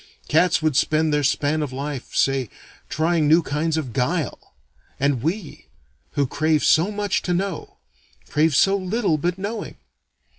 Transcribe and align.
Cats 0.27 0.63
would 0.63 0.75
spend 0.75 1.13
their 1.13 1.21
span 1.23 1.61
of 1.61 1.71
life, 1.71 2.15
say, 2.15 2.49
trying 2.89 3.27
new 3.27 3.43
kinds 3.43 3.77
of 3.77 3.93
guile. 3.93 4.55
And 4.99 5.21
we, 5.21 5.67
who 6.13 6.25
crave 6.25 6.63
so 6.63 6.89
much 6.89 7.21
to 7.21 7.35
know, 7.35 7.77
crave 8.27 8.55
so 8.55 8.75
little 8.75 9.19
but 9.19 9.37
knowing. 9.37 9.75